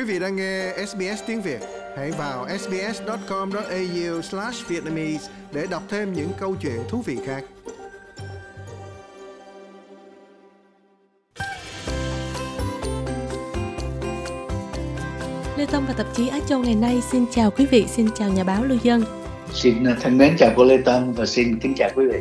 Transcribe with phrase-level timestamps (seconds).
[0.00, 1.60] Quý vị đang nghe SBS tiếng Việt,
[1.96, 7.44] hãy vào sbs.com.au/vietnamese để đọc thêm những câu chuyện thú vị khác.
[15.56, 18.28] Lê Tâm và tạp chí Á Châu ngày nay xin chào quý vị, xin chào
[18.28, 19.02] nhà báo Lưu Dân.
[19.52, 22.18] Xin thân mến chào cô Lê Tâm và xin kính chào quý vị.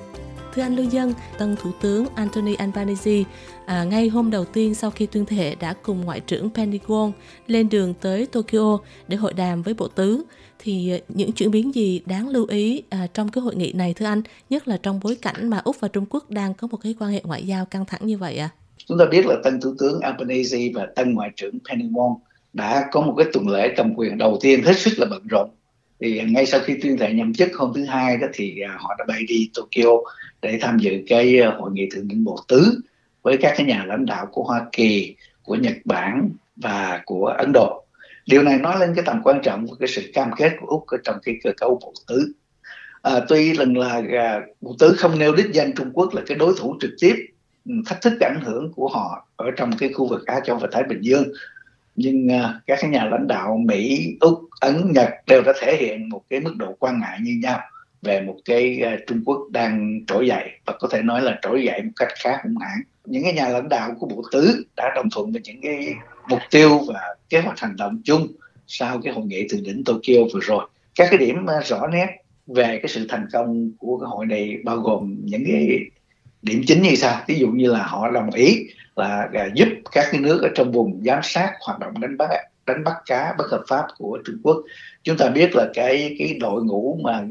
[0.56, 3.24] Thưa anh Lưu Dân, Tân Thủ tướng Anthony Albanese
[3.66, 7.12] à, ngay hôm đầu tiên sau khi tuyên thệ đã cùng Ngoại trưởng Penny Wong
[7.48, 10.24] lên đường tới Tokyo để hội đàm với Bộ Tứ.
[10.60, 13.94] Thì à, những chuyển biến gì đáng lưu ý à, trong cái hội nghị này
[13.94, 16.78] thưa anh, nhất là trong bối cảnh mà Úc và Trung Quốc đang có một
[16.78, 18.50] cái quan hệ ngoại giao căng thẳng như vậy ạ?
[18.54, 18.56] À?
[18.86, 22.16] Chúng ta biết là Tân Thủ tướng Albanese và Tân Ngoại trưởng Penny Wong
[22.54, 25.50] đã có một cái tuần lễ cầm quyền đầu tiên hết sức là bận rộn
[26.00, 28.96] thì ngay sau khi tuyên thệ nhậm chức hôm thứ hai đó thì à, họ
[28.98, 29.90] đã bay đi Tokyo
[30.42, 32.82] để tham dự cái à, hội nghị thượng đỉnh bộ tứ
[33.22, 37.52] với các cái nhà lãnh đạo của Hoa Kỳ, của Nhật Bản và của Ấn
[37.54, 37.84] Độ.
[38.26, 40.88] Điều này nói lên cái tầm quan trọng của cái sự cam kết của Úc
[40.88, 42.34] ở trong cái cơ cấu bộ tứ.
[43.02, 46.38] À, tuy lần là à, bộ tứ không nêu đích danh Trung Quốc là cái
[46.38, 47.16] đối thủ trực tiếp
[47.66, 50.68] ừ, thách thức ảnh hưởng của họ ở trong cái khu vực Á Châu và
[50.72, 51.24] Thái Bình Dương
[52.00, 56.22] nhưng uh, các nhà lãnh đạo Mỹ, Úc, Ấn, Nhật đều đã thể hiện một
[56.30, 57.60] cái mức độ quan ngại như nhau
[58.02, 61.64] về một cái uh, Trung Quốc đang trỗi dậy và có thể nói là trỗi
[61.64, 62.80] dậy một cách khá hung hãn.
[63.06, 65.94] Những cái nhà lãnh đạo của bộ tứ đã đồng thuận về những cái
[66.30, 68.28] mục tiêu và kế hoạch hành động chung
[68.68, 70.68] sau cái hội nghị thượng đỉnh Tokyo vừa rồi.
[70.96, 72.08] Các cái điểm uh, rõ nét
[72.48, 75.80] về cái sự thành công của cái hội này bao gồm những cái
[76.42, 78.68] điểm chính như sau ví dụ như là họ đồng ý
[79.00, 82.30] và à, giúp các cái nước ở trong vùng giám sát hoạt động đánh bắt
[82.68, 84.58] đánh bắt cá bất hợp pháp của Trung Quốc.
[85.04, 87.26] Chúng ta biết là cái cái đội ngũ mà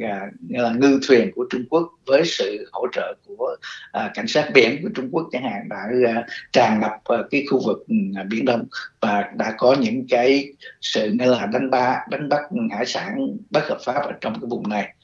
[0.48, 3.56] là ngư thuyền của Trung Quốc với sự hỗ trợ của
[3.92, 7.44] à, cảnh sát biển của Trung Quốc chẳng hạn đã à, tràn ngập à, cái
[7.50, 8.64] khu vực ừ, à, biển Đông
[9.00, 13.68] và đã có những cái sự như là đánh bắt đánh bắt hải sản bất
[13.68, 14.94] hợp pháp ở trong cái vùng này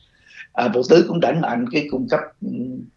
[0.54, 2.48] à, bộ tứ cũng đẩy mạnh cái cung cấp ừ,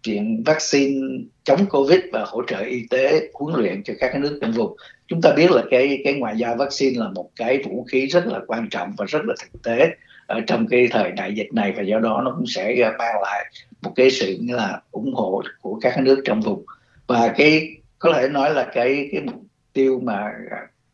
[0.03, 4.51] chuyện vaccine chống covid và hỗ trợ y tế huấn luyện cho các nước trong
[4.51, 4.75] vùng.
[5.07, 8.28] Chúng ta biết là cái cái ngoại giao vaccine là một cái vũ khí rất
[8.28, 9.90] là quan trọng và rất là thực tế
[10.28, 13.45] ở trong cái thời đại dịch này và do đó nó cũng sẽ mang lại
[13.81, 16.66] một cái sự như là ủng hộ của các nước trong vùng.
[17.07, 19.41] Và cái có thể nói là cái cái mục
[19.74, 20.31] tiêu mà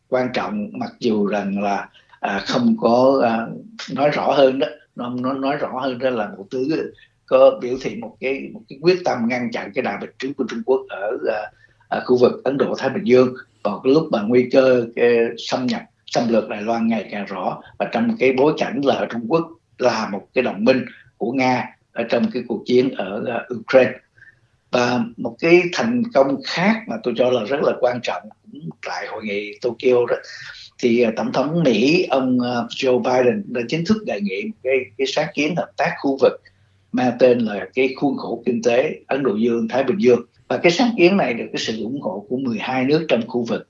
[0.08, 1.88] quan trọng mặc dù rằng là
[2.20, 3.46] à, không có à,
[3.92, 4.66] nói rõ hơn đó
[4.96, 6.92] nó, nó nói rõ hơn đó là bộ tứ
[7.26, 10.34] có biểu thị một cái một cái quyết tâm ngăn chặn cái đà bịch trướng
[10.34, 11.18] của Trung Quốc ở,
[11.88, 13.34] ở khu vực Ấn Độ Thái Bình Dương.
[13.62, 17.26] Vào cái lúc mà nguy cơ cái xâm nhập xâm lược Đài Loan ngày càng
[17.26, 20.84] rõ và trong cái bối cảnh là Trung Quốc là một cái đồng minh
[21.16, 23.92] của Nga ở trong cái cuộc chiến ở à, Ukraine.
[24.70, 28.22] Và một cái thành công khác mà tôi cho là rất là quan trọng
[28.52, 30.16] cũng tại hội nghị Tokyo đó
[30.78, 34.74] thì ờ, tổng thống Mỹ, ông ờ, Joe Biden đã chính thức đề nghị cái
[34.98, 36.32] cái sáng kiến hợp tác khu vực
[36.92, 40.20] mang tên là cái khuôn khổ kinh tế Ấn Độ Dương Thái Bình Dương.
[40.48, 43.44] Và cái sáng kiến này được cái sự ủng hộ của 12 nước trong khu
[43.44, 43.68] vực.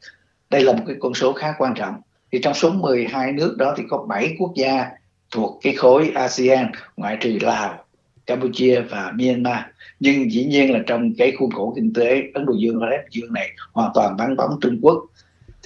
[0.50, 1.94] Đây là một cái con số khá quan trọng.
[2.32, 4.86] Thì trong số 12 nước đó thì có 7 quốc gia
[5.30, 7.84] thuộc cái khối ASEAN, ngoại trừ Lào,
[8.26, 9.58] Campuchia và Myanmar.
[10.00, 12.98] Nhưng dĩ nhiên là trong cái khuôn khổ kinh tế Ấn Độ Dương và Thái
[12.98, 15.04] Bình Dương này, hoàn toàn vắng bóng Trung Quốc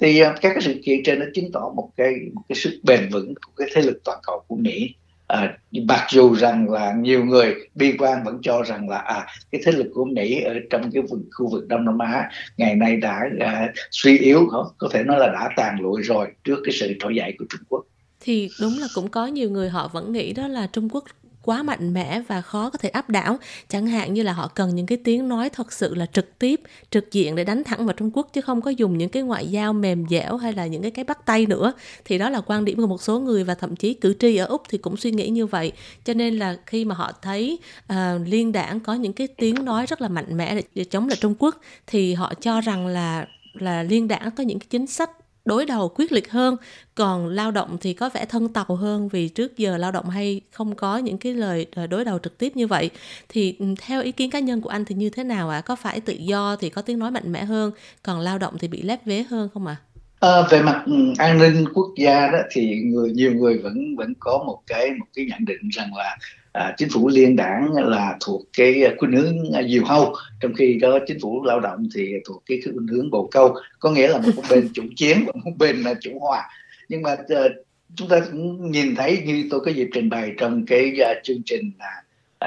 [0.01, 2.79] thì à, các cái sự kiện trên nó chứng tỏ một cái một cái sức
[2.83, 4.95] bền vững của cái thế lực toàn cầu của Mỹ.
[5.27, 9.61] À, mặc dù rằng là nhiều người bi quan vẫn cho rằng là à cái
[9.65, 12.97] thế lực của Mỹ ở trong cái vùng khu vực Đông Nam Á ngày nay
[12.97, 16.93] đã à, suy yếu có thể nói là đã tàn lụi rồi trước cái sự
[16.99, 17.85] trỗi dậy của Trung Quốc.
[18.19, 21.03] Thì đúng là cũng có nhiều người họ vẫn nghĩ đó là Trung Quốc
[21.49, 23.37] quá mạnh mẽ và khó có thể áp đảo.
[23.69, 26.61] Chẳng hạn như là họ cần những cái tiếng nói thật sự là trực tiếp
[26.91, 29.47] trực diện để đánh thẳng vào Trung Quốc chứ không có dùng những cái ngoại
[29.47, 31.73] giao mềm dẻo hay là những cái cái bắt tay nữa.
[32.05, 34.45] Thì đó là quan điểm của một số người và thậm chí cử tri ở
[34.45, 35.71] Úc thì cũng suy nghĩ như vậy.
[36.05, 37.59] Cho nên là khi mà họ thấy
[37.93, 41.17] uh, liên đảng có những cái tiếng nói rất là mạnh mẽ để chống lại
[41.21, 45.09] Trung Quốc thì họ cho rằng là là liên đảng có những cái chính sách
[45.49, 46.55] đối đầu quyết liệt hơn
[46.95, 50.41] còn lao động thì có vẻ thân tàu hơn vì trước giờ lao động hay
[50.51, 52.89] không có những cái lời ờ, đối đầu trực tiếp như vậy
[53.29, 55.61] thì ừ, theo ý kiến cá nhân của anh thì như thế nào ạ à?
[55.61, 57.71] có phải tự do thì có tiếng nói mạnh mẽ hơn
[58.03, 59.89] còn lao động thì bị lép vế hơn không ạ à?
[60.19, 64.13] À, về mặt ừ, an ninh quốc gia đó thì người nhiều người vẫn vẫn
[64.19, 66.17] có một cái một cái nhận định rằng là
[66.51, 69.35] à, chính phủ liên đảng là thuộc cái khuynh hướng
[69.69, 73.27] diều hâu trong khi đó chính phủ lao động thì thuộc cái khuynh hướng bồ
[73.31, 76.49] câu có nghĩa là một bên chủ chiến và một bên là chủ hòa.
[76.89, 77.51] Nhưng mà uh,
[77.95, 81.41] chúng ta cũng nhìn thấy như tôi có dịp trình bày trong cái uh, chương
[81.45, 81.71] trình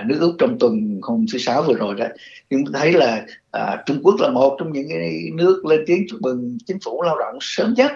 [0.01, 2.07] uh, nước Úc trong tuần hôm thứ sáu vừa rồi đó
[2.51, 3.27] chúng ta thấy là
[3.57, 7.03] uh, Trung Quốc là một trong những cái nước lên tiếng chúc mừng chính phủ
[7.03, 7.93] lao động sớm nhất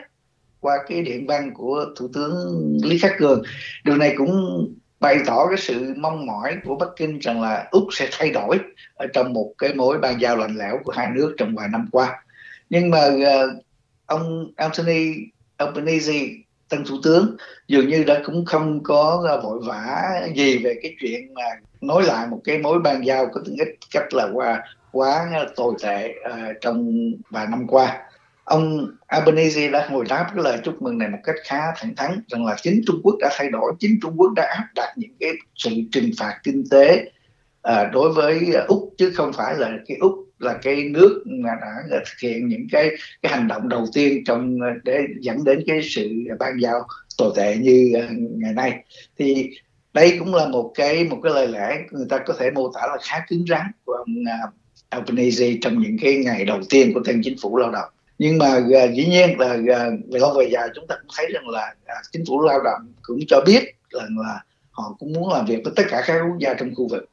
[0.60, 2.32] qua cái điện văn của thủ tướng
[2.84, 3.42] lý khắc cường.
[3.84, 4.66] Điều này cũng
[5.00, 8.58] bày tỏ cái sự mong mỏi của Bắc Kinh rằng là Úc sẽ thay đổi
[8.94, 11.88] ở trong một cái mối ban giao lạnh lẽo của hai nước trong vài năm
[11.92, 12.22] qua.
[12.70, 13.50] Nhưng mà uh,
[14.06, 15.14] ông Anthony
[15.56, 16.28] Albanese
[16.68, 17.36] tân thủ tướng
[17.68, 21.42] dường như đã cũng không có ờ, vội vã gì về cái chuyện mà
[21.80, 23.56] nói lại một cái mối bàn giao có tính
[23.90, 24.62] cách là qua
[24.92, 26.92] quá tồi tệ uh, trong
[27.30, 28.05] vài năm qua
[28.46, 32.20] ông Albanese đã hồi đáp cái lời chúc mừng này một cách khá thẳng thắn
[32.28, 35.10] rằng là chính Trung Quốc đã thay đổi, chính Trung Quốc đã áp đặt những
[35.20, 37.10] cái sự trừng phạt kinh tế
[37.62, 41.98] à, đối với Úc chứ không phải là cái Úc là cái nước mà đã
[42.06, 42.90] thực hiện những cái
[43.22, 46.08] cái hành động đầu tiên trong để dẫn đến cái sự
[46.38, 46.86] ban giao
[47.18, 48.84] tồi tệ như à, ngày nay.
[49.18, 49.50] Thì
[49.92, 52.80] đây cũng là một cái một cái lời lẽ người ta có thể mô tả
[52.80, 54.38] là khá cứng rắn của ông à,
[54.88, 58.56] Albanese trong những cái ngày đầu tiên của tân chính phủ lao động nhưng mà
[58.56, 61.74] uh, dĩ nhiên là uh, về lâu về dài chúng ta cũng thấy rằng là
[61.82, 64.40] uh, chính phủ lao động cũng cho biết rằng là
[64.70, 67.04] họ cũng muốn làm việc với tất cả các quốc gia trong khu vực.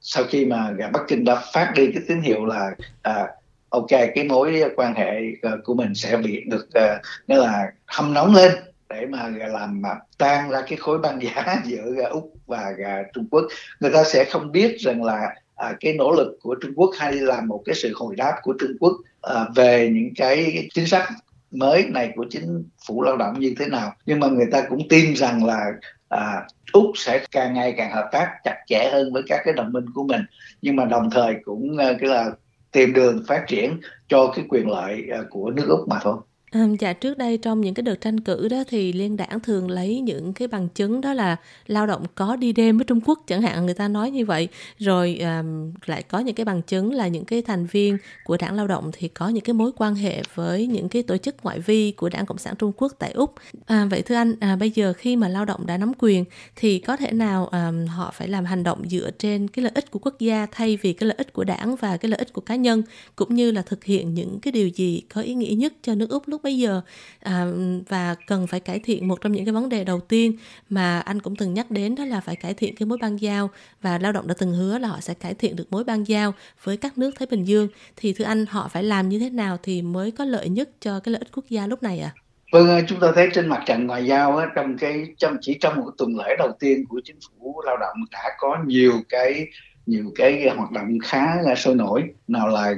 [0.00, 2.70] Sau khi mà uh, Bắc Kinh đã phát đi cái tín hiệu là
[3.08, 3.28] uh,
[3.68, 8.14] ok cái mối quan hệ uh, của mình sẽ bị được uh, nghĩa là hâm
[8.14, 8.52] nóng lên
[8.88, 12.72] để mà làm mà tan ra cái khối băng giá giữa úc và
[13.14, 13.44] trung quốc.
[13.80, 17.12] Người ta sẽ không biết rằng là à, cái nỗ lực của Trung Quốc hay
[17.12, 18.92] là một cái sự hồi đáp của Trung Quốc
[19.22, 21.08] à, về những cái chính sách
[21.50, 23.92] mới này của chính phủ lao động như thế nào.
[24.06, 25.72] Nhưng mà người ta cũng tin rằng là
[26.08, 29.72] à, úc sẽ càng ngày càng hợp tác chặt chẽ hơn với các cái đồng
[29.72, 30.20] minh của mình.
[30.62, 32.30] Nhưng mà đồng thời cũng à, cái là
[32.72, 36.16] tìm đường phát triển cho cái quyền lợi à, của nước úc mà thôi.
[36.54, 39.70] À, dạ trước đây trong những cái đợt tranh cử đó thì liên đảng thường
[39.70, 41.36] lấy những cái bằng chứng đó là
[41.66, 44.48] lao động có đi đêm với Trung Quốc chẳng hạn người ta nói như vậy.
[44.78, 45.42] Rồi à,
[45.86, 48.90] lại có những cái bằng chứng là những cái thành viên của đảng lao động
[48.92, 52.08] thì có những cái mối quan hệ với những cái tổ chức ngoại vi của
[52.08, 53.34] đảng cộng sản Trung Quốc tại úc.
[53.66, 56.24] À, vậy thưa anh à, bây giờ khi mà lao động đã nắm quyền
[56.56, 59.90] thì có thể nào à, họ phải làm hành động dựa trên cái lợi ích
[59.90, 62.40] của quốc gia thay vì cái lợi ích của đảng và cái lợi ích của
[62.40, 62.82] cá nhân
[63.16, 66.10] cũng như là thực hiện những cái điều gì có ý nghĩa nhất cho nước
[66.10, 66.80] úc lúc bây giờ
[67.20, 67.46] à,
[67.88, 70.36] và cần phải cải thiện một trong những cái vấn đề đầu tiên
[70.68, 73.50] mà anh cũng từng nhắc đến đó là phải cải thiện cái mối ban giao
[73.82, 76.34] và lao động đã từng hứa là họ sẽ cải thiện được mối ban giao
[76.64, 79.58] với các nước Thái Bình Dương thì thưa anh họ phải làm như thế nào
[79.62, 82.12] thì mới có lợi nhất cho cái lợi ích quốc gia lúc này ạ?
[82.14, 82.20] À?
[82.52, 85.58] Vâng, ờ, chúng ta thấy trên mặt trận ngoại giao á, trong cái trong chỉ
[85.60, 89.46] trong một tuần lễ đầu tiên của chính phủ lao động đã có nhiều cái
[89.86, 92.74] nhiều cái hoạt động khá sôi nổi nào là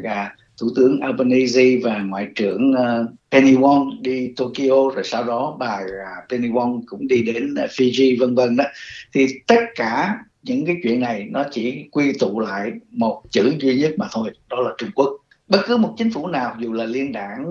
[0.61, 5.67] thủ tướng Albanese và ngoại trưởng ờ, Penny Wong đi Tokyo, rồi sau đó bà
[5.67, 8.65] à, Penny Wong cũng đi đến ờ, Fiji, vân vân đó.
[9.13, 13.79] Thì tất cả những cái chuyện này nó chỉ quy tụ lại một chữ duy
[13.79, 15.11] nhất mà thôi, đó là Trung Quốc.
[15.49, 17.45] Bất cứ một chính phủ nào, dù là liên đảng,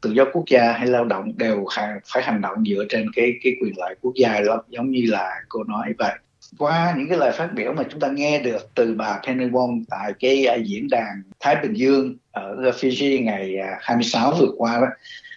[0.00, 1.64] tự do quốc gia hay lao động, đều
[2.12, 5.30] phải hành động dựa trên cái cái quyền lợi quốc gia đó, giống như là
[5.48, 6.12] cô nói vậy
[6.58, 9.82] qua những cái lời phát biểu mà chúng ta nghe được từ bà Penny Wong
[9.90, 14.80] tại cái à, diễn đàn Thái Bình Dương ở Fiji ngày à, 26 vừa qua
[14.80, 14.86] đó,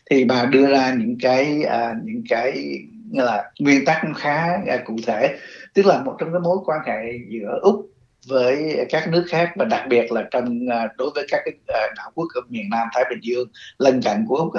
[0.10, 2.80] thì bà đưa ra những cái à, những cái
[3.12, 5.36] là, nguyên tắc khá cụ thể.
[5.74, 7.90] Tức là một trong cái mối quan hệ giữa úc
[8.28, 10.60] với các nước khác và đặc biệt là trong
[10.98, 13.48] đối với các cái đảo quốc ở miền Nam Thái Bình Dương
[13.78, 14.54] lân cận của úc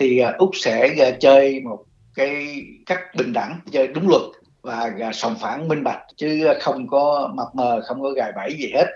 [0.00, 1.84] thì úc sẽ chơi một
[2.14, 4.22] cái cách bình đẳng, chơi đúng luật
[4.62, 8.54] và à, sòng phẳng minh bạch chứ không có mập mờ không có gài bẫy
[8.58, 8.86] gì hết.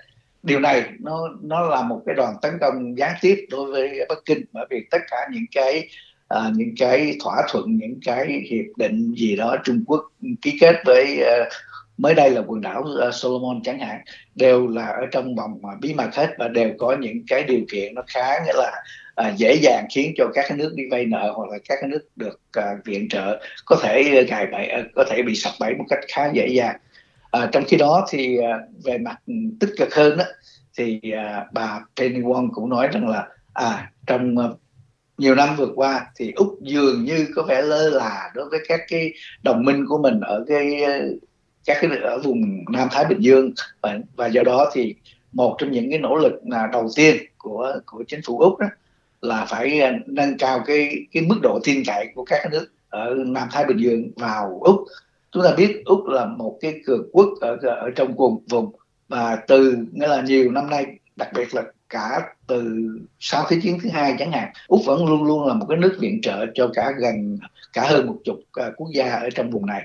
[0.43, 4.19] Điều này nó nó là một cái đoàn tấn công gián tiếp đối với Bắc
[4.25, 5.89] Kinh bởi vì tất cả những cái
[6.29, 10.77] à, những cái thỏa thuận những cái hiệp định gì đó Trung Quốc ký kết
[10.85, 11.53] với uh,
[11.99, 14.01] mới đây là quần đảo uh, Solomon chẳng hạn
[14.35, 17.61] đều là ở trong vòng uh, bí mật hết và đều có những cái điều
[17.73, 18.83] kiện nó khá nghĩa là
[19.17, 21.91] à, dễ dàng khiến cho các cái nước đi vay nợ hoặc là các cái
[21.91, 25.53] nước được à, viện trợ có thể ờ, gài bẫy à, có thể bị sập
[25.61, 26.77] bẫy một cách khá dễ dàng.
[27.31, 30.25] À, trong khi đó thì à, về mặt ừ, tích cực hơn đó
[30.79, 34.45] thì à, bà Penny Wong cũng nói rằng là à trong à,
[35.19, 38.81] nhiều năm vừa qua thì úc dường như có vẻ lơ là đối với các
[38.89, 40.81] cái đồng minh của mình ở cái
[41.65, 43.53] các cái ở vùng Nam Thái Bình Dương.
[43.83, 44.95] Và, và do đó thì
[45.33, 48.67] một trong những cái nỗ lực là đầu tiên của của chính phủ úc đó
[49.27, 53.15] là phải à, nâng cao cái cái mức độ tin cậy của các nước ở
[53.27, 54.85] Nam Thái Bình Dương vào Úc.
[55.33, 58.73] Chúng ta biết Úc là một cái cường quốc ở ở trong vùng vùng
[59.09, 62.89] và từ nghĩa là nhiều năm nay đặc biệt là cả từ
[63.21, 65.97] sau thế chiến thứ hai chẳng hạn úc vẫn luôn luôn là một cái nước
[66.01, 67.39] viện trợ cho cả gần
[67.73, 69.83] cả hơn một chục uh, quốc gia ở trong vùng này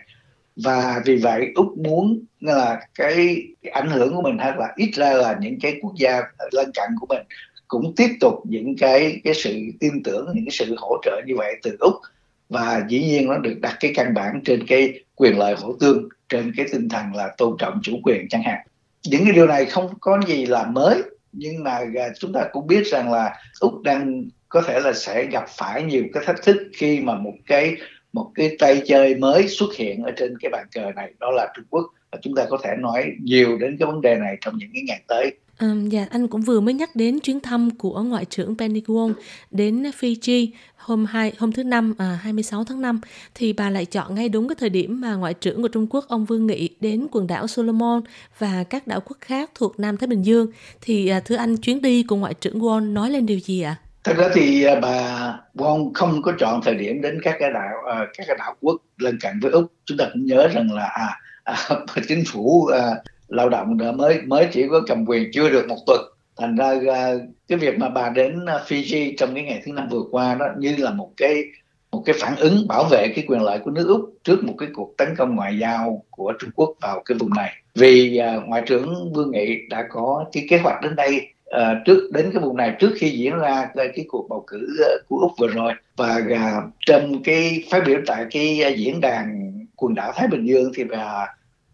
[0.55, 4.91] và vì vậy úc muốn là cái, cái ảnh hưởng của mình hay là ít
[4.93, 6.21] ra là những cái quốc gia
[6.51, 7.21] lân cận của mình
[7.71, 11.33] cũng tiếp tục những cái cái sự tin tưởng, những cái sự hỗ trợ như
[11.37, 11.93] vậy từ úc.
[12.49, 16.09] Và dĩ nhiên nó được đặt cái căn bản trên cái quyền lợi hỗ tương,
[16.29, 18.59] trên cái tinh thần là tôn trọng chủ quyền chẳng hạn.
[19.03, 21.01] Những cái điều này không có gì là mới,
[21.31, 25.25] nhưng mà à, chúng ta cũng biết rằng là úc đang có thể là sẽ
[25.25, 27.75] gặp phải nhiều cái thách thức khi mà một cái
[28.13, 31.53] một cái tay chơi mới xuất hiện ở trên cái bàn cờ này, đó là
[31.55, 31.85] Trung Quốc.
[32.11, 34.83] Và chúng ta có thể nói nhiều đến cái vấn đề này trong những cái
[34.87, 35.31] ngày tới.
[35.89, 39.13] Dạ, anh cũng vừa mới nhắc đến chuyến thăm của Ngoại trưởng Penny Wong
[39.51, 43.01] đến Fiji hôm hai hôm thứ năm à, 26 tháng 5
[43.35, 46.05] thì bà lại chọn ngay đúng cái thời điểm mà Ngoại trưởng của Trung Quốc
[46.07, 48.01] ông Vương Nghị đến quần đảo Solomon
[48.39, 50.47] và các đảo quốc khác thuộc Nam Thái Bình Dương.
[50.81, 53.77] Thì à, thưa anh chuyến đi của Ngoại trưởng Wong nói lên điều gì ạ?
[53.79, 53.81] À?
[54.03, 57.71] thật ra thì à, bà Wong không có chọn thời điểm đến các cái đảo
[57.79, 60.85] uh, các cái đảo quốc lân cận với úc chúng ta cũng nhớ rằng là
[60.85, 61.55] à, à
[62.07, 62.97] chính phủ uh,
[63.31, 66.01] lao động đã mới mới chỉ có cầm quyền chưa được một tuần.
[66.37, 67.13] Thành ra à,
[67.47, 70.45] cái việc mà bà đến à, Fiji trong cái ngày thứ năm vừa qua đó
[70.57, 71.43] như là một cái
[71.91, 74.69] một cái phản ứng bảo vệ cái quyền lợi của nước Úc trước một cái
[74.73, 77.49] cuộc tấn công ngoại giao của Trung Quốc vào cái vùng này.
[77.75, 82.09] Vì uh, ngoại trưởng Vương Nghị đã có cái kế hoạch đến đây uh, trước
[82.13, 85.17] đến cái vùng này trước khi diễn ra cái, cái cuộc bầu cử uh, của
[85.17, 85.73] úc vừa rồi.
[85.97, 90.45] Và uh, trong cái phát biểu tại cái uh, diễn đàn quần đảo thái bình
[90.45, 91.27] dương thì bà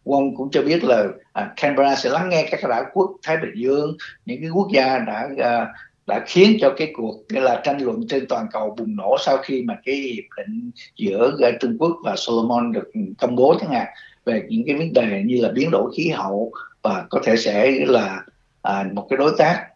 [0.08, 3.52] Wong cũng cho biết là à, Canberra sẽ lắng nghe các đảo quốc Thái Bình
[3.56, 5.68] Dương, những cái quốc gia đã à,
[6.08, 9.38] đã khiến cho cái cuộc cái là tranh luận trên toàn cầu bùng nổ sau
[9.38, 13.72] khi mà cái hiệp định giữa à, Trung Quốc và Solomon được công bố chẳng
[13.72, 13.88] hạn
[14.26, 17.72] về những cái vấn đề như là biến đổi khí hậu và có thể sẽ
[17.88, 18.24] là
[18.62, 19.68] à, một cái đối tác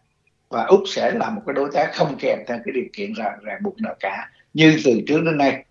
[0.48, 3.38] và úc sẽ là một cái đối tác không kèm theo cái điều kiện ràng
[3.42, 5.64] ràng buộc nào cả như từ trước đến nay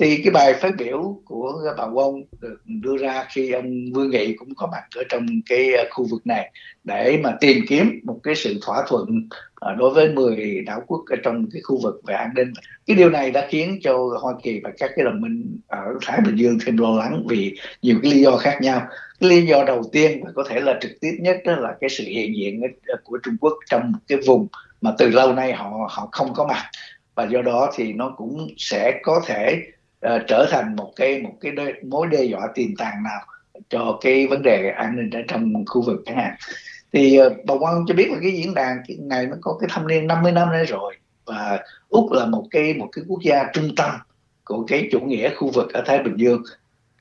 [0.00, 4.36] thì cái bài phát biểu của bà Wong được đưa ra khi ông Vương Nghị
[4.36, 6.52] cũng có mặt ở trong cái ờ, khu vực này
[6.84, 11.04] để mà tìm kiếm một cái sự thỏa thuận ờ, đối với 10 đảo quốc
[11.10, 12.52] ở trong cái khu vực về an ninh.
[12.86, 16.20] Cái điều này đã khiến cho Hoa Kỳ và các cái đồng minh ở Thái
[16.26, 18.86] Bình Dương thêm lo lắng vì nhiều cái lý do khác nhau.
[19.20, 21.90] Cái lý do đầu tiên và có thể là trực tiếp nhất đó là cái
[21.90, 24.46] sự hiện diện ờ, của Trung Quốc trong cái vùng
[24.80, 26.64] mà từ lâu nay họ họ không có mặt
[27.14, 29.62] và do đó thì nó cũng sẽ có thể
[30.06, 33.20] uh, trở thành một cái một cái đe, mối đe dọa tiềm tàng nào
[33.68, 36.34] cho cái vấn đề an ninh ở trong khu vực chẳng hạn.
[36.92, 39.68] Thì uh, bà Quang cho biết là cái diễn đàn cái này nó có cái
[39.72, 40.94] thâm niên 50 năm nay rồi
[41.26, 43.90] và úc là một cái một cái quốc gia trung tâm
[44.44, 46.42] của cái chủ nghĩa khu vực ở thái bình dương.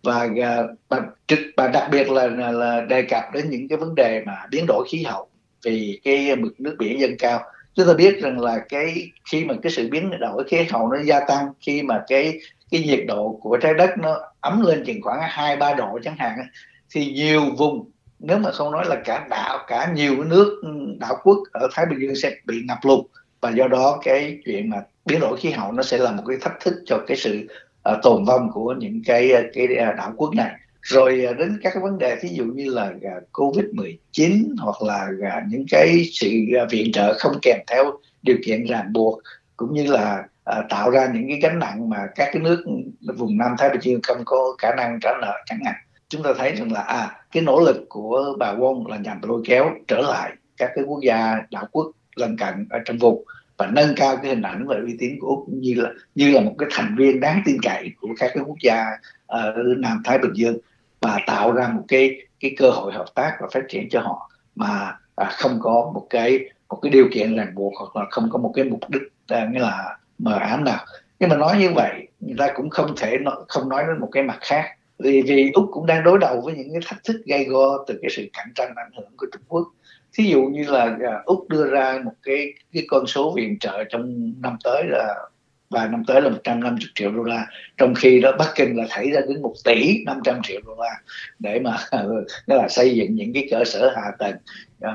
[0.03, 3.77] Và uh, bà trực bà đặc biệt là, là là đề cập đến những cái
[3.77, 5.27] vấn đề mà biến đổi khí hậu
[5.65, 7.41] vì cái mực nước biển dâng cao.
[7.73, 10.97] Chúng ta biết rằng là cái khi mà cái sự biến đổi khí hậu nó
[11.03, 12.39] gia tăng khi mà cái
[12.71, 16.15] cái nhiệt độ của trái đất nó ấm lên chừng khoảng hai ba độ chẳng
[16.17, 16.39] hạn
[16.89, 21.17] thì nhiều vùng nếu mà không nói là cả đảo cả nhiều nước ừ, đảo
[21.23, 23.05] quốc ở Thái Bình Dương sẽ bị ngập lụt.
[23.41, 26.37] Và do đó cái chuyện mà biến đổi khí hậu nó sẽ là một cái
[26.41, 27.47] thách thức cho cái sự
[27.89, 30.51] uh, tồn vong của những cái ờ, cái ờ, đảo quốc này.
[30.81, 32.93] Rồi đến các vấn đề ví dụ như là
[33.31, 35.07] covid 19 hoặc là
[35.49, 36.29] những cái sự
[36.71, 39.19] viện trợ không kèm theo điều kiện ràng buộc
[39.59, 42.63] cũng như là à, tạo ra những cái gánh nặng mà các cái nước
[43.17, 45.75] vùng Nam Thái Bình Dương không có khả năng trả nợ chẳng hạn.
[46.09, 49.41] Chúng ta thấy rằng là à cái nỗ lực của bà Wong là nhằm lôi
[49.45, 53.23] kéo trở lại các cái quốc gia đảo quốc lân cận ở trong vùng
[53.57, 56.41] và nâng cao cái hình ảnh và uy tín của úc như là như là
[56.41, 58.85] một cái thành viên đáng tin cậy của các cái quốc gia
[59.25, 60.57] ở Nam Thái Bình Dương
[61.01, 64.31] và tạo ra một cái cái cơ hội hợp tác và phát triển cho họ
[64.55, 66.39] mà à, không có một cái
[66.69, 69.59] một cái điều kiện ràng buộc hoặc là không có một cái mục đích nghĩa
[69.59, 70.85] là mờ ám nào.
[71.19, 73.17] Nhưng mà nói như vậy người ta cũng không thể
[73.47, 74.65] không nói đến một cái mặt khác.
[74.99, 77.99] Vì vì úc cũng đang đối đầu với những cái thách thức gây go từ
[78.01, 79.67] cái sự cạnh tranh ảnh hưởng của trung quốc.
[80.13, 83.83] Thí dụ như là à, úc đưa ra một cái cái con số viện trợ
[83.83, 85.15] trong năm tới là
[85.69, 89.09] và năm tới là 150 triệu đô la trong khi đó Bắc Kinh là thảy
[89.09, 91.01] ra đến một tỷ 500 triệu đô la
[91.39, 94.35] để mà ừ, đó là xây dựng những cái cơ sở hạ tầng.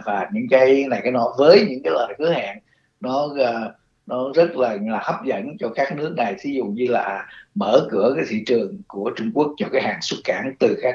[0.05, 2.59] Và những cái này cái nọ với những cái lời hứa hẹn
[3.01, 3.73] nó uh,
[4.07, 6.35] nó rất là, là hấp dẫn cho các nước này.
[6.41, 9.99] Thí dụ như là mở cửa cái thị trường của Trung Quốc cho cái hàng
[10.03, 10.95] xuất cảng từ các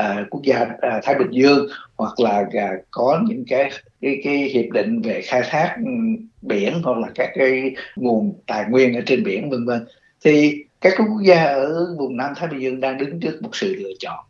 [0.00, 3.70] uh, quốc gia uh, Thái Bình Dương hoặc là uh, có những cái
[4.00, 5.90] cái cái hiệp định về khai thác ừ,
[6.42, 9.84] biển hoặc là các cái nguồn tài nguyên ở trên biển vân vân.
[10.24, 13.74] Thì các quốc gia ở vùng Nam Thái Bình Dương đang đứng trước một sự
[13.78, 14.24] lựa chọn.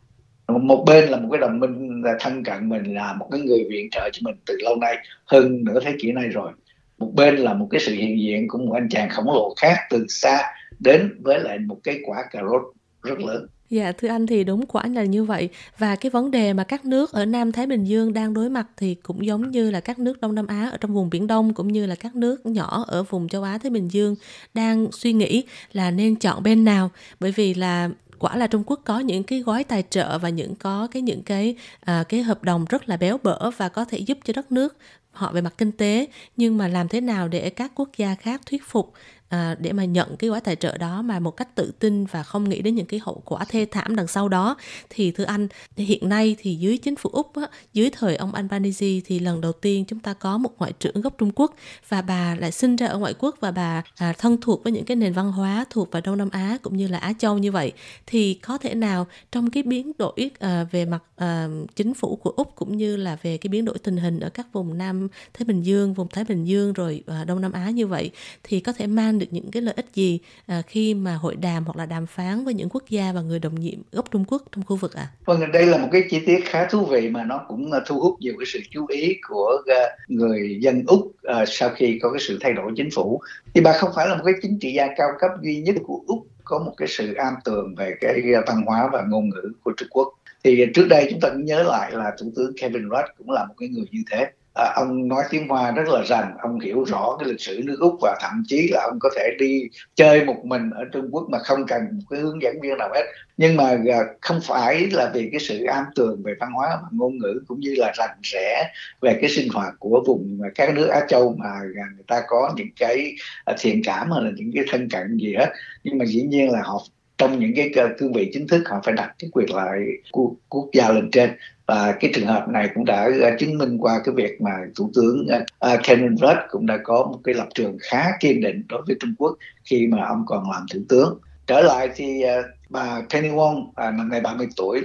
[0.47, 3.65] Một bên là một cái đồng minh là thân cận mình là một cái người
[3.69, 6.51] viện trợ cho mình từ lâu nay hơn nửa thế kỷ nay rồi
[6.97, 9.77] một bên là một cái sự hiện diện của một anh chàng khổng lồ khác
[9.89, 10.41] từ xa
[10.79, 12.61] đến với lại một cái quả cà rốt
[13.03, 13.47] rất lớn.
[13.69, 15.49] Dạ thưa anh thì đúng quả là như vậy.
[15.77, 18.67] Và cái vấn đề mà các nước ở Nam Thái Bình Dương đang đối mặt
[18.77, 21.53] thì cũng giống như là các nước Đông Nam Á ở trong vùng Biển Đông
[21.53, 24.15] cũng như là các nước nhỏ ở vùng châu Á Thái Bình Dương
[24.53, 26.91] đang suy nghĩ là nên chọn bên nào.
[27.19, 30.55] Bởi vì là quả là Trung Quốc có những cái gói tài trợ và những
[30.55, 33.97] có cái những cái à, cái hợp đồng rất là béo bở và có thể
[33.97, 34.77] giúp cho đất nước
[35.15, 36.07] họ về mặt kinh tế
[36.37, 38.93] nhưng mà làm thế nào để các quốc gia khác thuyết phục
[39.29, 42.23] à, để mà nhận cái gói tài trợ đó mà một cách tự tin và
[42.23, 44.55] không nghĩ đến những cái hậu quả thê thảm đằng sau đó?
[44.89, 48.87] Thì thưa anh hiện nay thì dưới chính phủ úc á, dưới thời ông Albanese
[49.05, 51.55] thì lần đầu tiên chúng ta có một ngoại trưởng gốc Trung Quốc
[51.89, 54.85] và bà lại sinh ra ở ngoại quốc và bà à, thân thuộc với những
[54.85, 57.51] cái nền văn hóa thuộc vào Đông Nam Á cũng như là Á Châu như
[57.51, 57.71] vậy.
[58.05, 62.29] Thì có thể nào trong cái biến đổi à, về mặt à, chính phủ của
[62.29, 65.45] úc cũng như là về cái biến đổi tình hình ở các vùng Nam Thái
[65.45, 68.11] Bình Dương vùng Thái Bình Dương rồi à, Đông Nam Á như vậy
[68.43, 71.63] thì có thể mang được những cái lợi ích gì à, khi mà hội đàm
[71.65, 74.43] hoặc là đàm phán với những quốc gia và người đồng nhiệm gốc Trung Quốc
[74.51, 75.01] trong khu vực ạ?
[75.01, 75.11] À?
[75.25, 78.15] Vâng, đây là một cái chi tiết khá thú vị mà nó cũng thu hút
[78.19, 81.11] nhiều cái sự chú ý của à, người dân Úc
[81.47, 83.21] sau khi có cái sự thay đổi chính phủ.
[83.53, 86.01] Thì bà không phải là một cái chính trị gia cao cấp duy nhất của
[86.07, 89.71] Úc có một cái sự am tường về cái văn hóa và ngôn ngữ của
[89.77, 90.13] Trung Quốc.
[90.43, 93.45] Thì trước đây chúng ta cũng nhớ lại là Thủ tướng Kevin Rudd cũng là
[93.45, 96.83] một cái người như thế à, ông nói tiếng hoa rất là rành ông hiểu
[96.83, 99.63] rõ cái lịch sử nước úc và thậm chí là ông có thể đi
[99.95, 102.89] chơi một mình ở trung quốc mà không cần một cái hướng dẫn viên nào
[102.93, 103.03] hết.
[103.37, 106.87] Nhưng mà à, không phải là vì cái sự am tường về văn hóa và
[106.91, 108.71] ngôn ngữ cũng như là rành rẽ
[109.01, 111.59] về cái sinh hoạt của vùng các nước á châu mà
[111.95, 115.35] người ta có những cái à, thiện cảm hay là những cái thân cận gì
[115.35, 115.51] hết.
[115.83, 116.81] Nhưng mà dĩ nhiên là họ
[117.17, 119.81] trong những cái cương vị chính thức họ phải đặt cái quyền lợi
[120.11, 121.29] của quốc gia lên trên
[121.65, 124.91] và cái trường hợp này cũng đã à, chứng minh qua cái việc mà thủ
[124.95, 128.41] tướng à, à, uh, Cameron Rudd cũng đã có một cái lập trường khá kiên
[128.41, 131.19] định đối với Trung Quốc khi mà ông còn làm thủ tướng.
[131.47, 132.23] Trở lại thì
[132.69, 134.81] bà Penny Wong năm nay 30 tuổi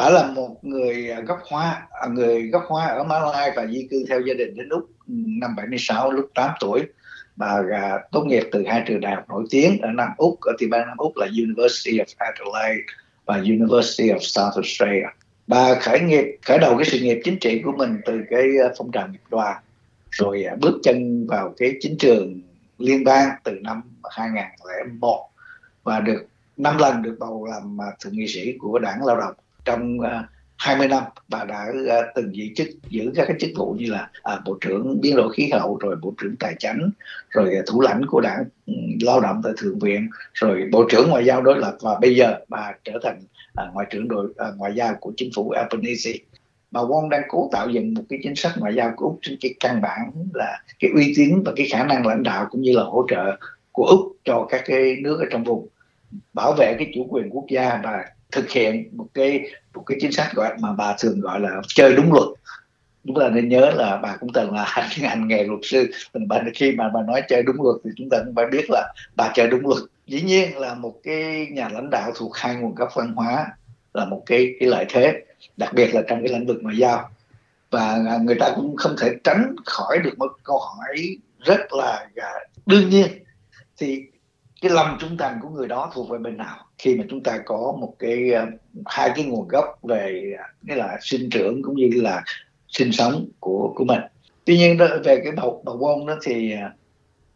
[0.00, 4.20] bà là một người gốc Hoa người gốc Hoa ở Malai và di cư theo
[4.20, 6.82] gia đình đến Úc ừ, năm 76 lúc 8 tuổi.
[7.36, 7.62] Bà
[8.12, 10.86] tốt nghiệp từ hai trường đại học nổi tiếng ở Nam Úc ở tiểu bang
[10.86, 12.82] Nam Úc là University of Adelaide
[13.26, 15.06] và University of South Australia
[15.46, 18.74] bà khởi nghiệp, khởi đầu cái sự nghiệp chính trị của mình từ cái ờ,
[18.78, 19.62] phong trào nghiệp đoàn,
[20.10, 22.40] rồi ờ, bước chân vào cái chính trường
[22.78, 25.28] liên bang từ năm 2001
[25.82, 26.26] và được
[26.56, 29.98] năm lần được bầu làm ờ, thượng nghị sĩ của đảng lao động trong
[30.60, 34.10] 20 năm bà đã à, từng giữ chức giữ các cái chức vụ như là
[34.22, 36.90] à, bộ trưởng biến đổi khí hậu rồi bộ trưởng tài chính
[37.30, 41.10] rồi à, thủ lãnh của đảng um, lao động tại thượng viện rồi bộ trưởng
[41.10, 43.22] ngoại giao đối lập và bây giờ bà trở thành
[43.62, 46.12] uh, ngoại trưởng đội uh, ngoại giao của chính phủ Albanese.
[46.70, 49.38] Bà Wong đang cố tạo dựng một cái chính sách ngoại giao của Úc trên
[49.40, 52.72] cái căn bản là cái uy tín và cái khả năng lãnh đạo cũng như
[52.72, 53.36] là hỗ trợ
[53.72, 55.68] của Úc cho các cái nước ở trong vùng.
[56.32, 60.12] Bảo vệ cái chủ quyền quốc gia và thực hiện một cái một cái chính
[60.12, 62.28] sách gọi mà bà thường gọi là chơi đúng luật.
[63.06, 65.90] Chúng ta nên nhớ là bà cũng từng là hành, hành nghề luật sư.
[66.28, 68.92] Bà khi mà bà nói chơi đúng luật thì chúng ta cũng phải biết là
[69.16, 69.82] bà chơi đúng luật.
[70.06, 73.46] Dĩ nhiên là một cái nhà lãnh đạo thuộc hai nguồn gốc văn hóa
[73.94, 75.22] là một cái cái lợi thế
[75.56, 77.10] đặc biệt là trong cái lĩnh vực ngoại giao.
[77.70, 82.08] Và người ta cũng không thể tránh khỏi được một câu hỏi rất là
[82.66, 83.06] đương nhiên.
[83.76, 84.02] Thì
[84.60, 86.56] cái lòng trung thành của người đó thuộc về bên nào?
[86.78, 88.46] Khi mà chúng ta có một cái ờ,
[88.86, 92.22] hai cái nguồn gốc về nghĩa là sinh trưởng cũng như là
[92.68, 94.00] sinh sống của của mình.
[94.44, 96.70] Tuy nhiên đó, về cái bầu bầu bông đó thì ờ,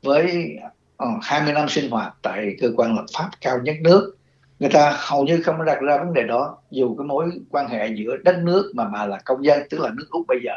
[0.02, 0.56] với
[0.96, 4.16] ờ, 20 năm sinh hoạt tại cơ quan lập pháp cao nhất nước
[4.58, 7.88] người ta hầu như không đặt ra vấn đề đó dù cái mối quan hệ
[7.88, 10.52] giữa đất nước mà bà là công dân tức là nước úc bây giờ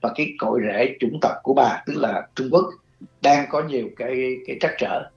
[0.00, 2.64] và cái cội rễ chủng tộc của bà tức là trung quốc
[3.22, 5.10] đang có nhiều cái cái trắc trở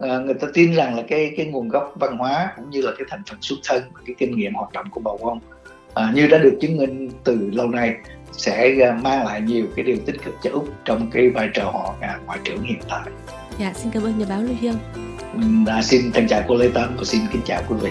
[0.00, 2.92] à, người ta tin rằng là cái cái nguồn gốc văn hóa cũng như là
[2.98, 5.38] cái thành phần xuất thân và cái kinh nghiệm hoạt động của bà Wong
[5.94, 7.94] à, như đã được chứng minh từ lâu nay
[8.32, 11.64] sẽ à, mang lại nhiều cái điều tích cực cho úc trong cái vai trò
[11.64, 13.10] họ à, ngoại trưởng hiện tại.
[13.58, 14.74] Dạ, xin cảm ơn nhà báo Lưu Hiên.
[15.66, 17.90] À, xin thân chào cô Lê Tâm và xin kính chào quý vị.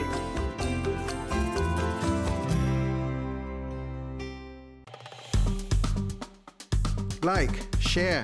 [7.22, 8.24] Like, share,